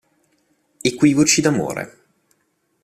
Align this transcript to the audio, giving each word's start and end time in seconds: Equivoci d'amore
Equivoci 0.83 1.41
d'amore 1.41 1.85